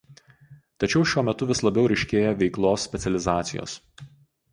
Tačiau 0.83 1.01
šiuo 1.09 1.23
metu 1.27 1.47
vis 1.51 1.61
labiau 1.67 1.89
ryškėja 1.91 2.31
veiklos 2.39 2.87
specializacijos. 2.89 3.77